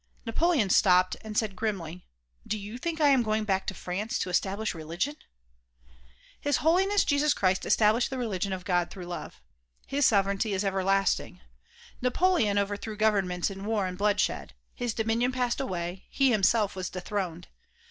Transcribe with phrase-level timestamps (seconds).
[0.25, 2.07] Napoleon stopped and said grimly
[2.47, 5.15] "Do you think I am going back to France to establish religion?''
[6.41, 9.43] His Holiness Jesus Christ established the religion of God through love.
[9.85, 11.39] His sovereignty is everlasting.
[12.01, 14.55] Napoleon overthrew governments in war and bloodshed.
[14.73, 17.49] His dominion passed away; he himself was dethroned.